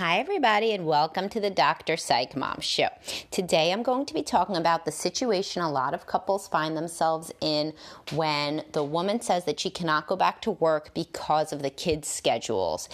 [0.00, 1.98] Hi, everybody, and welcome to the Dr.
[1.98, 2.88] Psych Mom Show.
[3.30, 7.30] Today, I'm going to be talking about the situation a lot of couples find themselves
[7.42, 7.74] in
[8.12, 12.08] when the woman says that she cannot go back to work because of the kids'
[12.08, 12.88] schedules,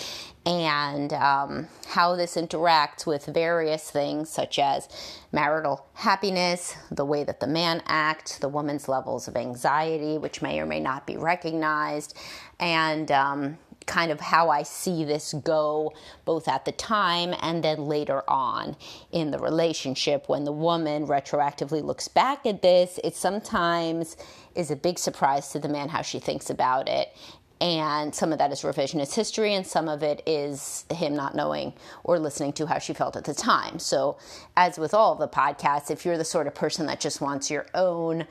[0.44, 4.88] and um, how this interacts with various things such as
[5.30, 10.58] marital happiness, the way that the man acts, the woman's levels of anxiety, which may
[10.58, 12.16] or may not be recognized,
[12.58, 15.92] and um, kind of how I see this go
[16.24, 18.76] both at the time and then later on
[19.12, 20.28] in the relationship.
[20.28, 24.16] When the woman retroactively looks back at this, it sometimes
[24.54, 27.16] is a big surprise to the man how she thinks about it.
[27.58, 31.72] And some of that is revisionist history, and some of it is him not knowing
[32.04, 33.78] or listening to how she felt at the time.
[33.78, 34.18] So,
[34.58, 37.64] as with all the podcasts, if you're the sort of person that just wants your
[37.72, 38.26] own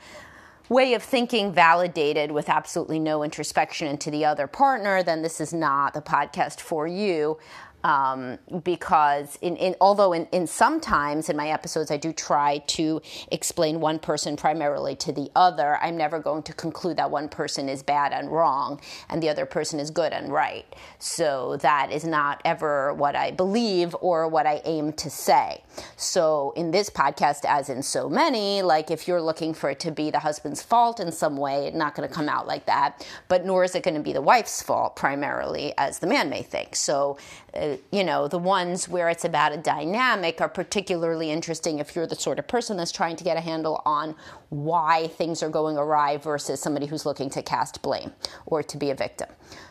[0.68, 5.52] way of thinking validated with absolutely no introspection into the other partner, then this is
[5.52, 7.38] not the podcast for you
[7.86, 13.00] um, because in, in, although in, in sometimes in my episodes I do try to
[13.30, 17.68] explain one person primarily to the other, I'm never going to conclude that one person
[17.68, 20.66] is bad and wrong and the other person is good and right.
[20.98, 25.62] So that is not ever what I believe or what I aim to say.
[25.94, 29.92] So in this podcast, as in so many, like if you're looking for it to
[29.92, 33.06] be the husband's fault in some way, it's not going to come out like that.
[33.28, 36.42] But nor is it going to be the wife's fault primarily, as the man may
[36.42, 36.74] think.
[36.74, 37.16] So
[37.54, 42.06] uh, you know, the ones where it's about a dynamic are particularly interesting if you're
[42.06, 44.14] the sort of person that's trying to get a handle on
[44.50, 48.12] why things are going awry versus somebody who's looking to cast blame
[48.46, 49.28] or to be a victim.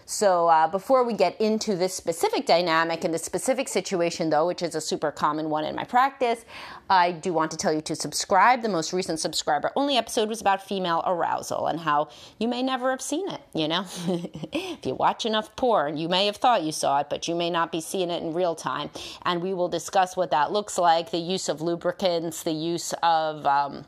[0.07, 4.61] So, uh, before we get into this specific dynamic and this specific situation, though, which
[4.61, 6.45] is a super common one in my practice,
[6.91, 8.61] I do want to tell you to subscribe.
[8.61, 12.91] The most recent subscriber only episode was about female arousal and how you may never
[12.91, 13.41] have seen it.
[13.55, 13.85] You know,
[14.53, 17.49] if you watch enough porn, you may have thought you saw it, but you may
[17.49, 18.89] not be seeing it in real time.
[19.23, 23.45] And we will discuss what that looks like the use of lubricants, the use of.
[23.45, 23.85] Um,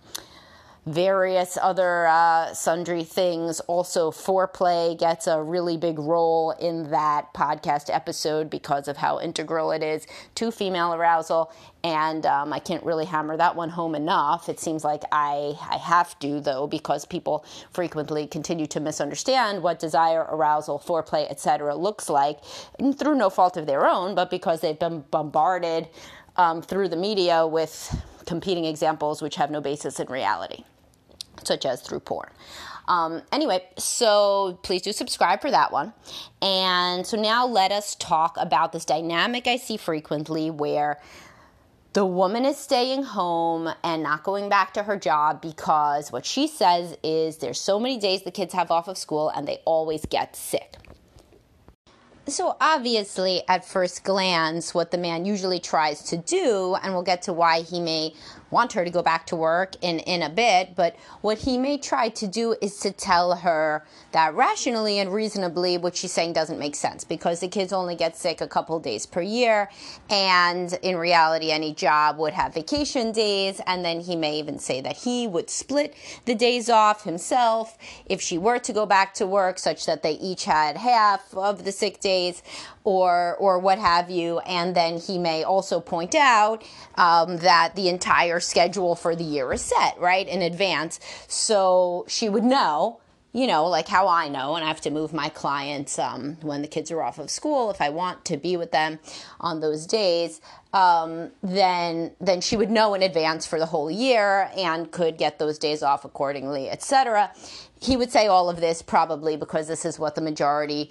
[0.87, 3.59] various other uh, sundry things.
[3.61, 9.71] Also, foreplay gets a really big role in that podcast episode because of how integral
[9.71, 11.51] it is to female arousal.
[11.83, 14.47] And um, I can't really hammer that one home enough.
[14.47, 19.79] It seems like I, I have to, though, because people frequently continue to misunderstand what
[19.79, 21.75] desire, arousal, foreplay, etc.
[21.75, 22.39] looks like
[22.97, 25.89] through no fault of their own, but because they've been bombarded
[26.37, 27.93] um, through the media with
[28.25, 30.63] competing examples which have no basis in reality
[31.43, 32.29] such as through porn.
[32.87, 35.93] Um, anyway, so please do subscribe for that one.
[36.41, 40.99] And so now let us talk about this dynamic I see frequently where
[41.93, 46.47] the woman is staying home and not going back to her job because what she
[46.47, 50.05] says is there's so many days the kids have off of school and they always
[50.05, 50.75] get sick.
[52.29, 57.21] So, obviously, at first glance, what the man usually tries to do, and we'll get
[57.23, 58.13] to why he may
[58.49, 61.77] want her to go back to work in, in a bit, but what he may
[61.77, 66.57] try to do is to tell her that rationally and reasonably what she's saying doesn't
[66.57, 69.69] make sense because the kids only get sick a couple days per year,
[70.09, 74.81] and in reality, any job would have vacation days, and then he may even say
[74.81, 75.93] that he would split
[76.25, 80.13] the days off himself if she were to go back to work, such that they
[80.13, 82.16] each had half of the sick days
[82.83, 84.39] or or what have you.
[84.39, 86.63] And then he may also point out
[86.95, 92.29] um, that the entire schedule for the year is set right in advance, so she
[92.29, 92.99] would know
[93.37, 96.63] you know, like how I know, and I have to move my clients um, when
[96.63, 98.97] the kids are off of school if I want to be with them
[99.39, 100.41] on those days.
[100.73, 105.37] Um, then then she would know in advance for the whole year and could get
[105.37, 107.31] those days off accordingly, etc.
[107.79, 110.89] He would say all of this probably because this is what the majority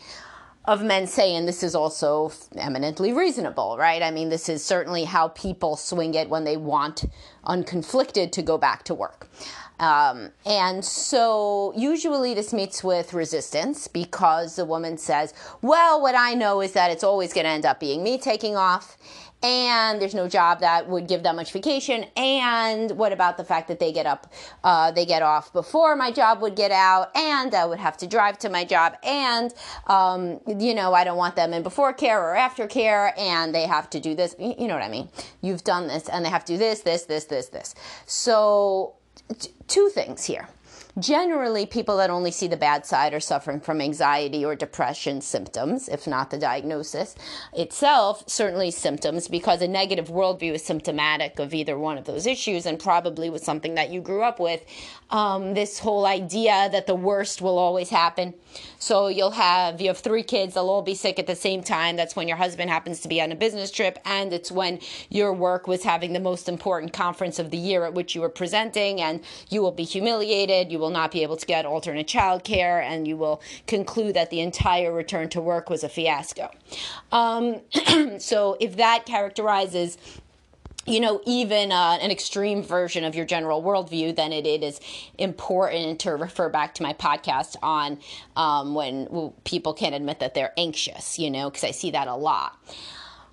[0.67, 4.03] of men saying this is also eminently reasonable, right?
[4.03, 7.05] I mean, this is certainly how people swing it when they want
[7.45, 9.29] unconflicted to go back to work.
[9.79, 16.33] Um, and so usually this meets with resistance because the woman says, Well, what I
[16.33, 18.97] know is that it's always going to end up being me taking off.
[19.47, 22.05] And there's no job that would give that much vacation.
[22.17, 24.33] And what about the fact that they get up,
[24.65, 28.09] uh, they get off before my job would get out, and I would have to
[28.09, 29.55] drive to my job, and
[29.87, 33.67] um, you know I don't want them in before care or after care, and they
[33.67, 34.35] have to do this.
[34.39, 35.09] You know what I mean?
[35.43, 37.77] You've done this, and they have to do this, this, this, this, this.
[38.05, 38.95] So,
[39.39, 40.49] t- two things here.
[40.99, 45.91] Generally, people that only see the bad side are suffering from anxiety or depression symptoms,
[45.91, 47.15] if not the diagnosis
[47.53, 52.65] itself, certainly symptoms, because a negative worldview is symptomatic of either one of those issues
[52.65, 54.65] and probably was something that you grew up with.
[55.11, 58.33] Um, this whole idea that the worst will always happen.
[58.79, 61.97] So you'll have, you have three kids, they'll all be sick at the same time.
[61.97, 65.33] That's when your husband happens to be on a business trip, and it's when your
[65.33, 69.01] work was having the most important conference of the year at which you were presenting,
[69.01, 70.71] and you will be humiliated.
[70.71, 74.31] You will not be able to get alternate child care, and you will conclude that
[74.31, 76.51] the entire return to work was a fiasco.
[77.13, 77.61] Um,
[78.19, 79.99] so, if that characterizes
[80.87, 84.81] you know, even uh, an extreme version of your general worldview, then it, it is
[85.19, 87.99] important to refer back to my podcast on
[88.37, 92.15] um, when people can't admit that they're anxious, you know, because I see that a
[92.15, 92.59] lot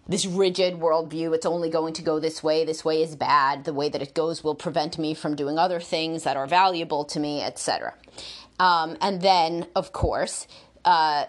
[0.08, 1.34] this rigid worldview.
[1.34, 2.66] It's only going to go this way.
[2.66, 3.64] This way is bad.
[3.64, 7.06] The way that it goes will prevent me from doing other things that are valuable
[7.06, 7.94] to me, etc.
[8.60, 10.48] Um, and then, of course,
[10.86, 11.26] uh,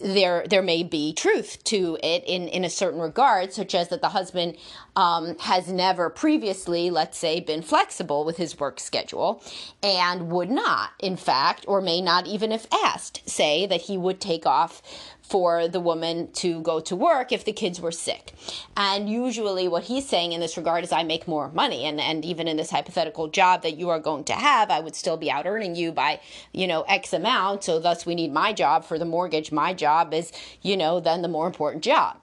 [0.00, 4.00] there there may be truth to it in in a certain regard, such as that
[4.00, 4.56] the husband
[4.96, 9.42] um, has never previously, let's say, been flexible with his work schedule,
[9.82, 14.20] and would not, in fact, or may not even if asked, say that he would
[14.20, 14.82] take off
[15.30, 18.34] for the woman to go to work if the kids were sick.
[18.76, 21.84] And usually, what he's saying in this regard is, I make more money.
[21.84, 24.96] And, and even in this hypothetical job that you are going to have, I would
[24.96, 26.20] still be out earning you by,
[26.52, 27.62] you know, X amount.
[27.64, 29.52] So, thus, we need my job for the mortgage.
[29.52, 30.32] My job is,
[30.62, 32.16] you know, then the more important job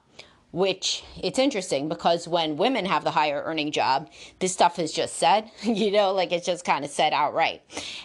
[0.50, 4.08] which it's interesting because when women have the higher earning job,
[4.38, 7.62] this stuff is just said, you know, like it's just kind of said outright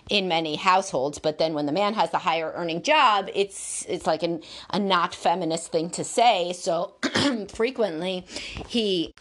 [0.09, 1.19] in many households.
[1.19, 4.41] But then when the man has the higher earning job, it's it's like an,
[4.71, 6.53] a not feminist thing to say.
[6.53, 6.95] So
[7.53, 8.25] frequently
[8.67, 9.13] he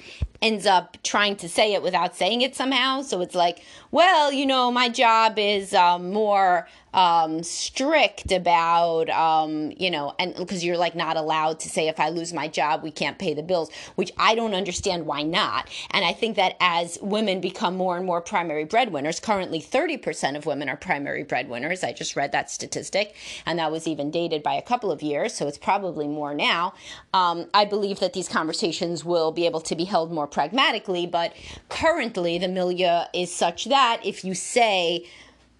[0.42, 3.00] ends up trying to say it without saying it somehow.
[3.00, 3.62] So it's like,
[3.92, 10.34] well, you know, my job is um, more um, strict about, um, you know, and
[10.34, 13.34] because you're like not allowed to say if I lose my job, we can't pay
[13.34, 15.70] the bills, which I don't understand why not.
[15.90, 20.44] And I think that as women become more and more primary breadwinners, currently 30% of
[20.44, 21.82] women are primary breadwinners.
[21.82, 23.14] I just read that statistic,
[23.46, 26.74] and that was even dated by a couple of years, so it's probably more now.
[27.14, 31.34] Um, I believe that these conversations will be able to be held more pragmatically, but
[31.68, 35.06] currently the milieu is such that if you say,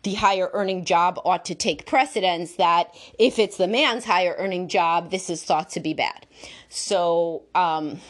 [0.03, 4.67] the higher earning job ought to take precedence that if it's the man's higher earning
[4.67, 6.27] job this is thought to be bad.
[6.69, 8.01] So um,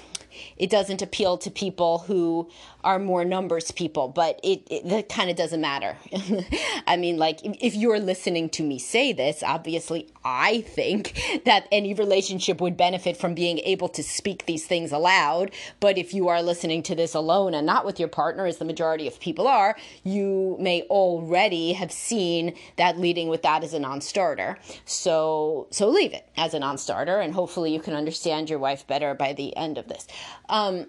[0.57, 2.51] it doesn't appeal to people who
[2.85, 5.97] are more numbers people, but it, it that kind of doesn't matter.
[6.87, 11.95] I mean, like if you're listening to me say this, obviously I think that any
[11.95, 15.53] relationship would benefit from being able to speak these things aloud.
[15.81, 18.65] But if you are listening to this alone and not with your partner, as the
[18.65, 23.79] majority of people are, you may already have seen that leading with that is a
[23.79, 24.59] non-starter.
[24.85, 29.15] So so leave it as a non-starter, and hopefully you can understand your wife better
[29.15, 30.07] by the end of this.
[30.49, 30.87] Um,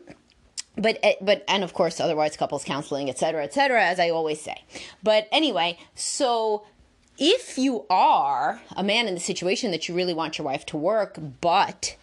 [0.77, 4.63] but eh, but and of course otherwise couples counseling etc etc as i always say.
[5.01, 6.65] But anyway so
[7.17, 10.77] if you are a man in the situation that you really want your wife to
[10.77, 11.95] work but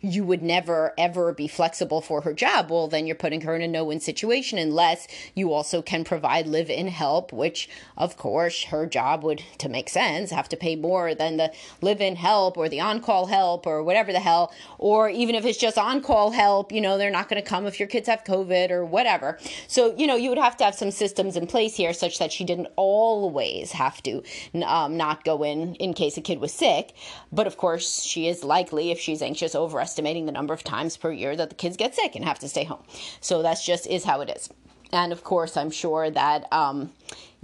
[0.00, 3.62] you would never ever be flexible for her job, well, then you're putting her in
[3.62, 8.64] a no win situation unless you also can provide live in help, which, of course,
[8.64, 12.56] her job would, to make sense, have to pay more than the live in help
[12.56, 14.52] or the on call help or whatever the hell.
[14.78, 17.66] Or even if it's just on call help, you know, they're not going to come
[17.66, 19.38] if your kids have COVID or whatever.
[19.66, 22.32] So, you know, you would have to have some systems in place here such that
[22.32, 24.22] she didn't always have to
[24.64, 26.94] um, not go in in case a kid was sick.
[27.32, 30.62] But of course, she is likely, if she's anxious over us estimating the number of
[30.62, 32.82] times per year that the kids get sick and have to stay home.
[33.22, 34.50] So that's just is how it is.
[34.92, 36.92] And of course, I'm sure that um,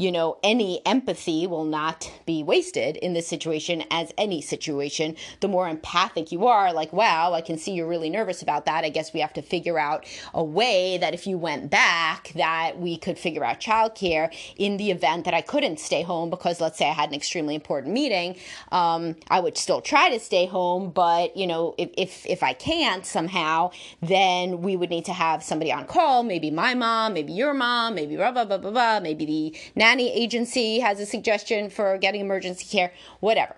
[0.03, 5.15] you know, any empathy will not be wasted in this situation as any situation.
[5.39, 8.85] The more empathic you are, like, wow, I can see you're really nervous about that.
[8.85, 10.05] I guess we have to figure out
[10.35, 14.91] a way that if you went back, that we could figure out childcare in the
[14.91, 18.35] event that I couldn't stay home because let's say I had an extremely important meeting.
[18.73, 22.55] Um, I would still try to stay home, but you know, if, if if I
[22.55, 27.33] can't somehow, then we would need to have somebody on call, maybe my mom, maybe
[27.33, 29.59] your mom, maybe blah blah blah blah blah, maybe the
[29.93, 33.55] nanny agency has a suggestion for getting emergency care, whatever.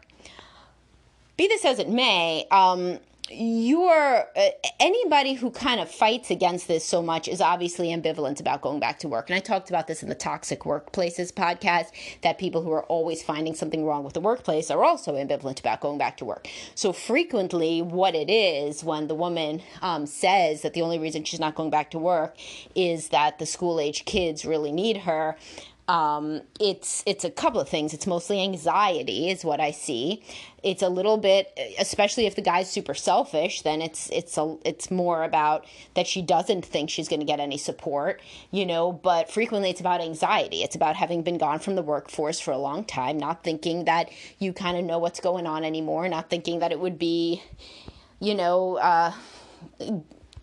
[1.37, 2.99] Be this as it may, um,
[3.31, 4.49] you're uh,
[4.79, 8.99] anybody who kind of fights against this so much is obviously ambivalent about going back
[8.99, 11.87] to work and i talked about this in the toxic workplaces podcast
[12.21, 15.81] that people who are always finding something wrong with the workplace are also ambivalent about
[15.81, 20.75] going back to work so frequently what it is when the woman um, says that
[20.75, 22.37] the only reason she's not going back to work
[22.75, 25.35] is that the school age kids really need her
[25.87, 27.93] um, it's it's a couple of things.
[27.93, 30.23] It's mostly anxiety, is what I see.
[30.63, 34.91] It's a little bit, especially if the guy's super selfish, then it's it's a it's
[34.91, 38.93] more about that she doesn't think she's going to get any support, you know.
[38.93, 40.63] But frequently, it's about anxiety.
[40.63, 44.09] It's about having been gone from the workforce for a long time, not thinking that
[44.39, 47.43] you kind of know what's going on anymore, not thinking that it would be,
[48.21, 48.79] you know.
[48.79, 49.13] Uh,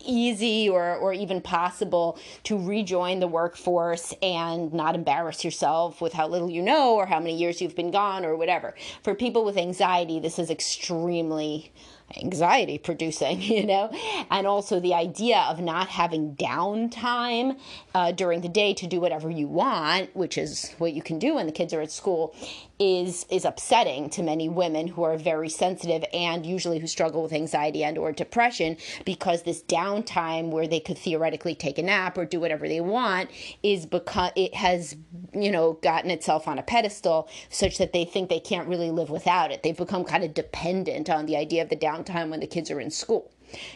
[0.04, 6.28] easy or, or even possible to rejoin the workforce and not embarrass yourself with how
[6.28, 8.74] little you know or how many years you've been gone or whatever.
[9.02, 11.72] For people with anxiety, this is extremely
[12.16, 13.90] anxiety producing, you know,
[14.30, 17.58] and also the idea of not having downtime
[17.94, 21.34] uh, during the day to do whatever you want, which is what you can do
[21.34, 22.34] when the kids are at school,
[22.78, 27.32] is is upsetting to many women who are very sensitive and usually who struggle with
[27.32, 32.24] anxiety and or depression because this downtime where they could theoretically take a nap or
[32.24, 33.30] do whatever they want
[33.62, 34.96] is because it has
[35.32, 39.10] you know gotten itself on a pedestal such that they think they can't really live
[39.10, 39.62] without it.
[39.62, 42.80] They've become kind of dependent on the idea of the downtime when the kids are
[42.80, 43.30] in school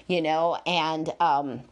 [0.07, 0.59] you know?
[0.67, 1.63] And um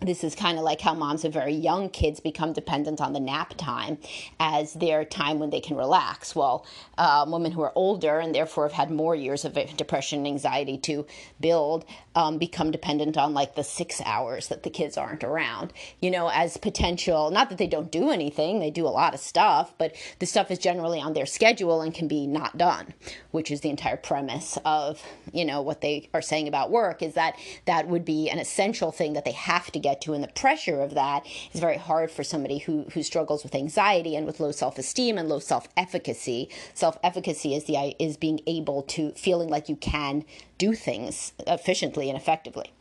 [0.00, 3.20] this is kind of like how moms of very young kids become dependent on the
[3.20, 3.98] nap time
[4.38, 6.34] as their time when they can relax.
[6.34, 6.66] Well,
[6.96, 10.78] uh, women who are older and therefore have had more years of depression and anxiety
[10.78, 11.06] to
[11.40, 16.10] build um, become dependent on like the six hours that the kids aren't around, you
[16.10, 19.72] know, as potential, not that they don't do anything, they do a lot of stuff,
[19.78, 22.94] but the stuff is generally on their schedule and can be not done,
[23.32, 25.02] which is the entire premise of,
[25.32, 28.90] you know, what they are saying about work is that that would be an essential
[28.90, 30.12] thing that they have to get to.
[30.12, 34.16] And the pressure of that is very hard for somebody who, who struggles with anxiety
[34.16, 36.48] and with low self esteem and low self efficacy.
[36.74, 40.24] Self efficacy is the is being able to feeling like you can
[40.58, 42.72] do things efficiently and effectively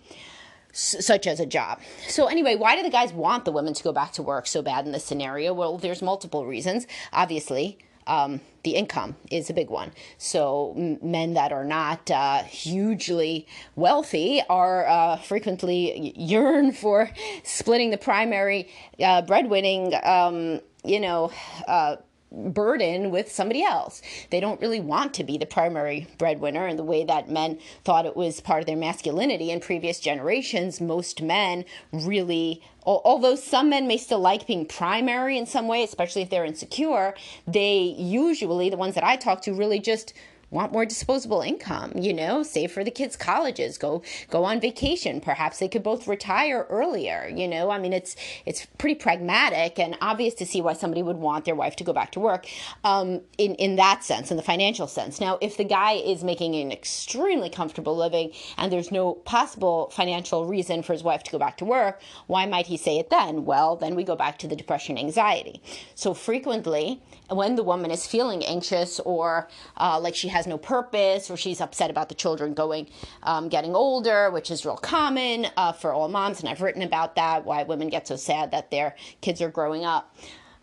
[0.72, 1.80] such as a job.
[2.08, 4.62] So anyway, why do the guys want the women to go back to work so
[4.62, 5.54] bad in this scenario?
[5.54, 6.86] Well, there's multiple reasons.
[7.12, 9.92] Obviously, um, the income is a big one.
[10.18, 17.10] So men that are not uh, hugely wealthy are uh, frequently yearn for
[17.44, 18.68] splitting the primary
[19.00, 21.32] uh, breadwinning, um, you know
[21.68, 21.98] uh,
[22.32, 24.02] burden with somebody else.
[24.30, 28.06] They don't really want to be the primary breadwinner in the way that men thought
[28.06, 30.80] it was part of their masculinity in previous generations.
[30.80, 36.24] Most men really although some men may still like being primary in some way, especially
[36.24, 37.14] if they're insecure,
[37.46, 40.14] they usually, the ones that I talk to, really just
[40.52, 45.22] want more disposable income, you know, save for the kids' colleges, go go on vacation.
[45.22, 47.70] Perhaps they could both retire earlier, you know.
[47.70, 48.16] I mean, it's
[48.46, 51.94] it's pretty pragmatic and obvious to see why somebody would want their wife to go
[51.94, 52.48] back to work
[52.84, 55.20] um, in in that sense, in the financial sense.
[55.20, 60.46] Now, if the guy is making an extremely comfortable living and there's no possible financial
[60.46, 63.46] reason for his wife to go back to work, why might he say it then?
[63.46, 65.62] Well, then we go back to the depression, anxiety.
[65.96, 70.58] So frequently, when the woman is feeling anxious or uh, like she has has no
[70.58, 72.88] purpose or she's upset about the children going
[73.24, 77.16] um, getting older which is real common uh, for all moms and i've written about
[77.16, 80.16] that why women get so sad that their kids are growing up.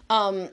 [0.08, 0.48] Um,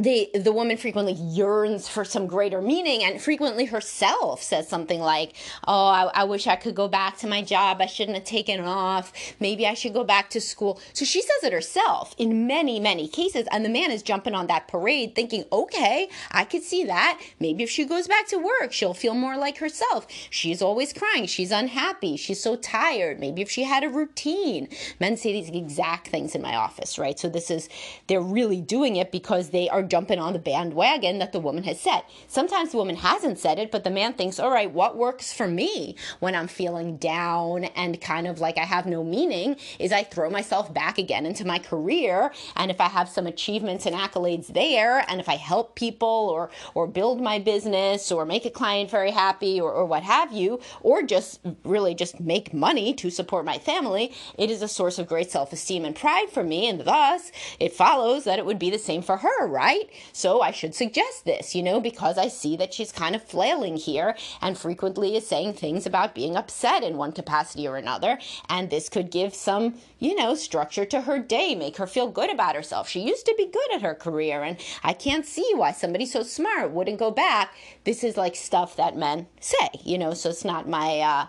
[0.00, 5.34] the the woman frequently yearns for some greater meaning and frequently herself says something like
[5.66, 7.78] oh I, I, wish i could go back to my job.
[7.80, 9.12] I shouldn't have taken off.
[9.40, 10.80] Maybe i should go back to school.
[10.92, 14.46] So she says it herself in many many cases and the man is jumping on
[14.46, 17.20] that parade thinking okay i could see that.
[17.38, 20.06] Maybe if she goes back to work she'll feel more like herself.
[20.30, 21.26] She's always crying.
[21.26, 22.16] She's unhappy.
[22.16, 23.20] She's so tired.
[23.20, 24.68] Maybe if she had a routine.
[24.98, 27.18] Men say these exact things in my office right?
[27.18, 27.68] So this is
[28.06, 31.80] they're really doing it because they are jumping on the bandwagon that the woman has
[31.80, 32.08] set.
[32.28, 35.46] Sometimes the woman hasn't said it, but the man thinks, all right, what works for
[35.46, 40.04] me when I'm feeling down and kind of like I have no meaning is I
[40.04, 42.32] throw myself back again into my career.
[42.56, 46.50] And if I have some achievements and accolades there, and if I help people or,
[46.74, 50.60] or build my business or make a client very happy or, or what have you,
[50.80, 55.08] or just really just make money to support my family, it is a source of
[55.08, 56.68] great self esteem and pride for me.
[56.68, 59.79] And thus, it follows that it would be the same for her, right?
[59.80, 59.90] Right?
[60.12, 63.76] So I should suggest this, you know, because I see that she's kind of flailing
[63.76, 68.18] here and frequently is saying things about being upset in one capacity or another.
[68.48, 72.30] And this could give some, you know, structure to her day, make her feel good
[72.30, 72.88] about herself.
[72.88, 76.22] She used to be good at her career, and I can't see why somebody so
[76.22, 77.54] smart wouldn't go back.
[77.84, 81.26] This is like stuff that men say, you know, so it's not my, uh,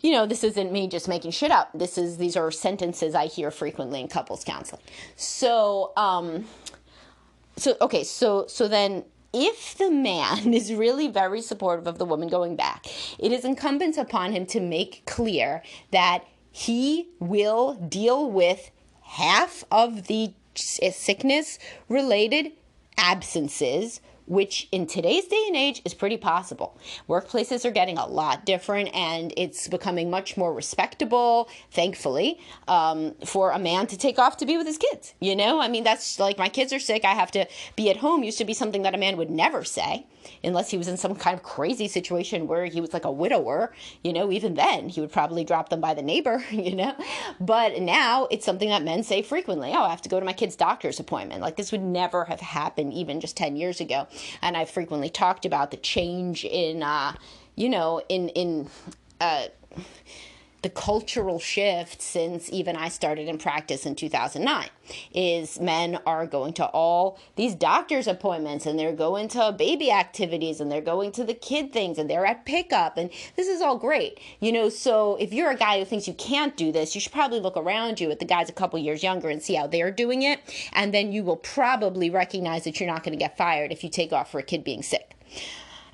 [0.00, 1.70] you know, this isn't me just making shit up.
[1.74, 4.82] This is these are sentences I hear frequently in couples counseling.
[5.16, 6.44] So, um,
[7.56, 12.28] so okay, so so then if the man is really very supportive of the woman
[12.28, 12.86] going back,
[13.18, 18.70] it is incumbent upon him to make clear that he will deal with
[19.02, 21.58] half of the sickness
[21.88, 22.52] related
[22.96, 26.78] absences which in today's day and age is pretty possible.
[27.08, 33.50] Workplaces are getting a lot different and it's becoming much more respectable, thankfully, um, for
[33.50, 35.14] a man to take off to be with his kids.
[35.20, 37.98] You know, I mean, that's like my kids are sick, I have to be at
[37.98, 40.06] home used to be something that a man would never say
[40.42, 43.72] unless he was in some kind of crazy situation where he was like a widower,
[44.02, 46.94] you know, even then he would probably drop them by the neighbor, you know.
[47.40, 49.72] But now it's something that men say frequently.
[49.72, 51.40] Oh, I have to go to my kid's doctor's appointment.
[51.40, 54.06] Like this would never have happened even just 10 years ago.
[54.42, 57.14] And I've frequently talked about the change in, uh,
[57.54, 58.68] you know, in, in,
[59.20, 59.46] uh,
[60.62, 64.68] the cultural shift since even I started in practice in 2009
[65.12, 70.60] is men are going to all these doctor's appointments and they're going to baby activities
[70.60, 73.76] and they're going to the kid things and they're at pickup and this is all
[73.76, 74.18] great.
[74.40, 77.12] You know, so if you're a guy who thinks you can't do this, you should
[77.12, 79.90] probably look around you at the guys a couple years younger and see how they're
[79.90, 80.40] doing it
[80.72, 83.90] and then you will probably recognize that you're not going to get fired if you
[83.90, 85.16] take off for a kid being sick.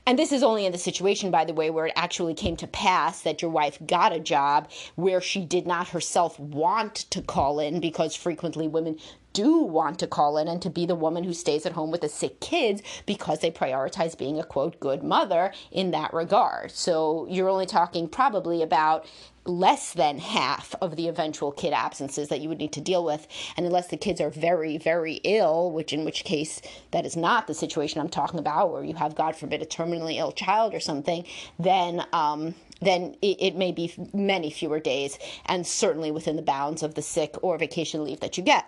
[0.05, 2.67] And this is only in the situation, by the way, where it actually came to
[2.67, 7.61] pass that your wife got a job where she did not herself want to call
[7.61, 8.99] in, because frequently women
[9.33, 12.01] do want to call in and to be the woman who stays at home with
[12.01, 16.71] the sick kids because they prioritize being a quote good mother in that regard.
[16.71, 19.07] So you're only talking probably about
[19.45, 23.27] less than half of the eventual kid absences that you would need to deal with.
[23.57, 26.61] And unless the kids are very, very ill, which in which case
[26.93, 30.17] that is not the situation I'm talking about, where you have, God forbid, a terminally
[30.17, 31.25] ill child or something,
[31.59, 36.83] then um, then it, it may be many fewer days, and certainly within the bounds
[36.83, 38.67] of the sick or vacation leave that you get.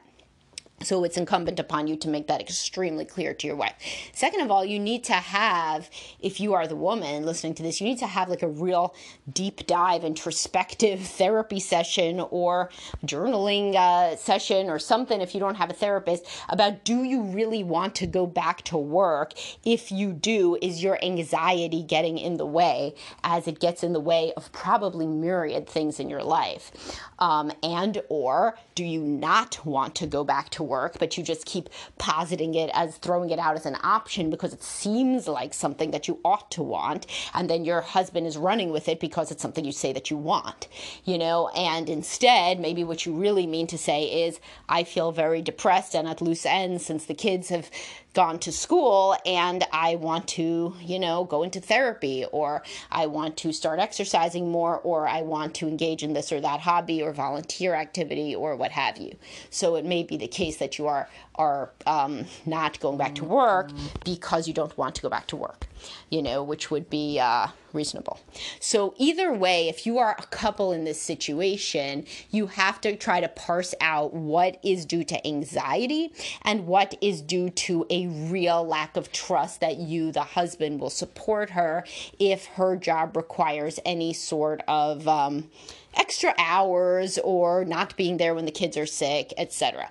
[0.82, 3.74] So it's incumbent upon you to make that extremely clear to your wife.
[4.12, 5.88] Second of all, you need to have,
[6.20, 8.94] if you are the woman listening to this, you need to have like a real
[9.32, 12.70] deep dive introspective therapy session or
[13.06, 17.64] journaling uh, session or something if you don't have a therapist about do you really
[17.64, 19.32] want to go back to work?
[19.64, 24.00] If you do, is your anxiety getting in the way as it gets in the
[24.00, 27.00] way of probably myriad things in your life?
[27.20, 31.46] Um, and or do you not want to go back to work, but you just
[31.46, 35.90] keep positing it as throwing it out as an option because it seems like something
[35.92, 39.42] that you ought to want, and then your husband is running with it because it's
[39.42, 40.68] something you say that you want,
[41.04, 45.42] you know, and instead, maybe what you really mean to say is, I feel very
[45.42, 47.70] depressed and at loose ends since the kids have
[48.14, 53.36] gone to school and I want to, you know, go into therapy or I want
[53.38, 57.12] to start exercising more or I want to engage in this or that hobby or
[57.12, 59.16] volunteer activity or what have you.
[59.50, 63.24] So it may be the case that you are are um, not going back to
[63.24, 63.70] work
[64.04, 65.66] because you don't want to go back to work,
[66.10, 68.20] you know, which would be uh, reasonable.
[68.60, 73.20] So, either way, if you are a couple in this situation, you have to try
[73.20, 78.64] to parse out what is due to anxiety and what is due to a real
[78.64, 81.84] lack of trust that you, the husband, will support her
[82.18, 85.06] if her job requires any sort of.
[85.08, 85.50] Um,
[85.96, 89.88] extra hours or not being there when the kids are sick, etc.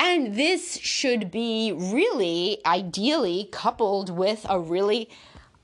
[0.00, 5.10] And this should be really, ideally, coupled with a really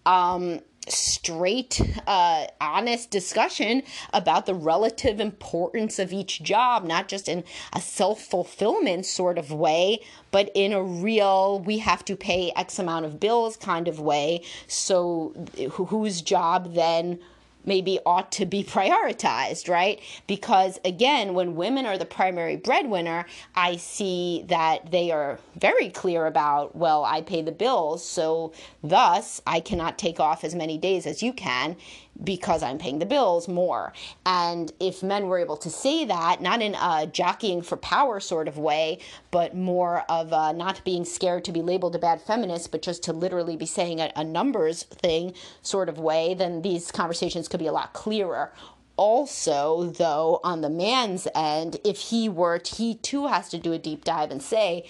[0.05, 7.45] um, straight, uh, honest discussion about the relative importance of each job, not just in
[7.75, 10.01] a self fulfillment sort of way,
[10.33, 14.43] but in a real, we have to pay X amount of bills kind of way.
[14.67, 15.33] So,
[15.71, 17.21] whose job then?
[17.65, 20.01] Maybe ought to be prioritized, right?
[20.27, 26.27] Because again, when women are the primary breadwinner, I see that they are very clear
[26.27, 31.07] about, well, I pay the bills, so thus I cannot take off as many days
[31.07, 31.77] as you can
[32.23, 33.93] because I'm paying the bills more.
[34.25, 38.47] And if men were able to say that, not in a jockeying for power sort
[38.47, 39.01] of way,
[39.31, 43.13] but more of not being scared to be labeled a bad feminist, but just to
[43.13, 47.67] literally be saying a, a numbers thing sort of way, then these conversations could be
[47.67, 48.53] a lot clearer
[48.97, 53.79] also though on the man's end if he were he too has to do a
[53.79, 54.85] deep dive and say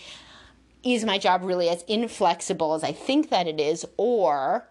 [0.82, 4.68] is my job really as inflexible as i think that it is or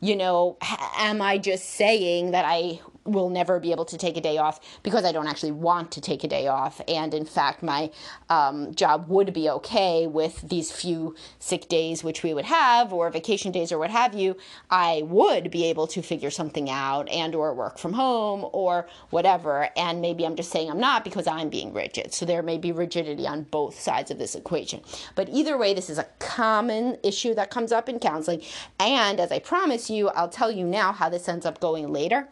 [0.00, 0.56] you know,
[0.98, 2.80] am I just saying that I
[3.12, 6.00] will never be able to take a day off because I don't actually want to
[6.00, 6.80] take a day off.
[6.88, 7.90] And in fact, my
[8.28, 13.10] um, job would be okay with these few sick days, which we would have, or
[13.10, 14.36] vacation days, or what have you.
[14.70, 19.68] I would be able to figure something out and or work from home or whatever.
[19.76, 22.12] And maybe I'm just saying I'm not because I'm being rigid.
[22.14, 24.80] So there may be rigidity on both sides of this equation.
[25.14, 28.42] But either way, this is a common issue that comes up in counseling.
[28.78, 32.28] And as I promise you, I'll tell you now how this ends up going later.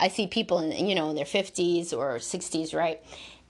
[0.00, 3.00] I see people in you know in their 50s or 60s, right?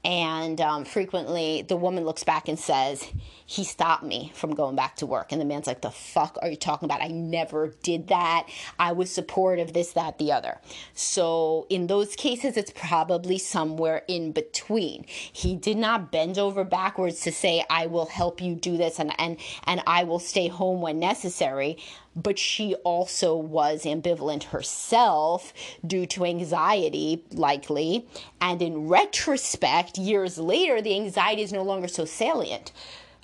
[0.04, 3.10] And um, frequently the woman looks back and says,
[3.46, 5.32] He stopped me from going back to work.
[5.32, 7.00] And the man's like, The fuck are you talking about?
[7.00, 8.46] I never did that.
[8.78, 10.60] I was supportive, this, that, the other.
[10.92, 15.06] So in those cases, it's probably somewhere in between.
[15.08, 19.18] He did not bend over backwards to say, I will help you do this and,
[19.18, 21.78] and, and I will stay home when necessary
[22.16, 25.52] but she also was ambivalent herself
[25.86, 28.06] due to anxiety, likely.
[28.40, 32.72] And in retrospect, years later, the anxiety is no longer so salient.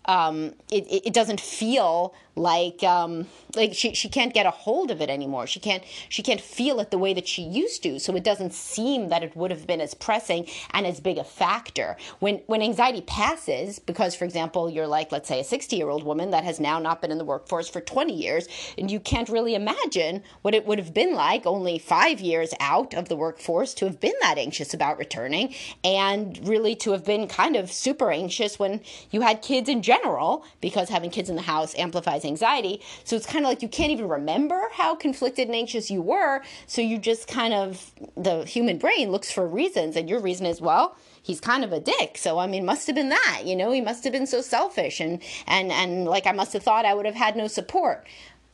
[0.07, 5.01] Um, it, it doesn't feel like um, like she, she can't get a hold of
[5.01, 5.47] it anymore.
[5.47, 7.99] She can't she can't feel it the way that she used to.
[8.01, 11.25] So it doesn't seem that it would have been as pressing and as big a
[11.25, 11.97] factor.
[12.19, 16.05] When when anxiety passes because for example you're like let's say a 60 year old
[16.05, 18.49] woman that has now not been in the workforce for 20 years
[18.79, 22.95] and you can't really imagine what it would have been like only five years out
[22.95, 27.27] of the workforce to have been that anxious about returning and really to have been
[27.27, 31.43] kind of super anxious when you had kids in general because having kids in the
[31.43, 32.81] house amplifies anxiety.
[33.05, 36.43] So it's kind of like you can't even remember how conflicted and anxious you were.
[36.67, 40.61] So you just kind of, the human brain looks for reasons, and your reason is,
[40.61, 42.17] well, he's kind of a dick.
[42.17, 45.01] So I mean, must have been that, you know, he must have been so selfish
[45.01, 48.07] and and and like I must have thought I would have had no support.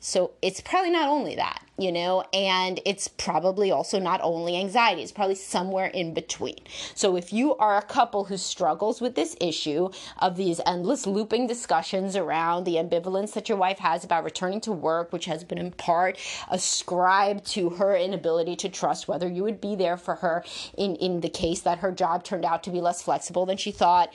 [0.06, 5.02] So it's probably not only that, you know, and it's probably also not only anxiety,
[5.02, 6.58] it's probably somewhere in between.
[6.94, 11.48] So if you are a couple who struggles with this issue of these endless looping
[11.48, 15.58] discussions around the ambivalence that your wife has about returning to work, which has been
[15.58, 16.16] in part
[16.52, 20.44] ascribed to her inability to trust whether you would be there for her
[20.78, 23.72] in, in the case that her job turned out to be less flexible than she
[23.72, 24.14] thought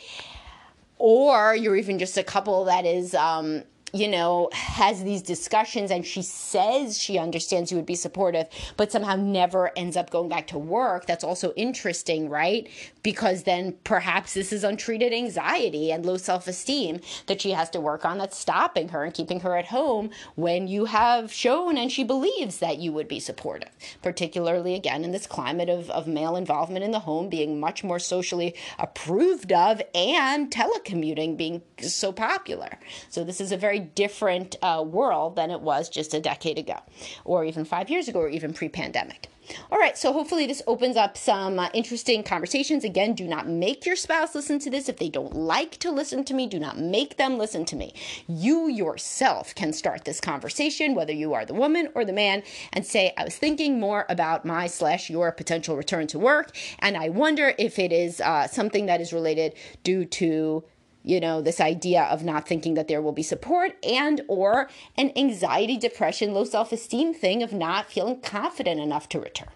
[0.97, 6.06] or you're even just a couple that is um, you know, has these discussions and
[6.06, 10.47] she says she understands you would be supportive, but somehow never ends up going back
[10.47, 11.06] to work.
[11.06, 12.69] That's also interesting, right?
[13.04, 17.82] Because then perhaps this is untreated anxiety and low self esteem that she has to
[17.82, 21.91] work on that's stopping her and keeping her at home when you have shown and
[21.91, 23.69] she believes that you would be supportive,
[24.01, 27.99] particularly again in this climate of, of male involvement in the home being much more
[27.99, 32.77] socially approved of and telecommuting being so popular.
[33.10, 36.78] So this is a very different uh, world than it was just a decade ago,
[37.26, 39.28] or even five years ago, or even pre pandemic.
[39.72, 42.84] All right, so hopefully this opens up some uh, interesting conversations.
[42.84, 44.88] Again, do not make your spouse listen to this.
[44.88, 47.94] If they don't like to listen to me, do not make them listen to me.
[48.28, 52.86] You yourself can start this conversation, whether you are the woman or the man, and
[52.86, 57.10] say, I was thinking more about my slash your potential return to work, and I
[57.10, 60.63] wonder if it is uh, something that is related due to
[61.04, 65.12] you know this idea of not thinking that there will be support and or an
[65.16, 69.50] anxiety depression low self-esteem thing of not feeling confident enough to return.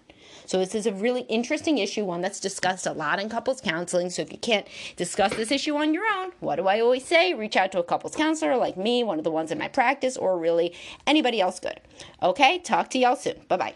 [0.46, 4.10] So this is a really interesting issue one that's discussed a lot in couples counseling.
[4.10, 7.34] So if you can't discuss this issue on your own what do i always say?
[7.34, 10.16] Reach out to a couples counselor like me one of the ones in my practice
[10.16, 10.72] or really
[11.06, 11.80] anybody else good.
[12.22, 12.58] Okay?
[12.58, 13.36] Talk to y'all soon.
[13.48, 13.74] Bye bye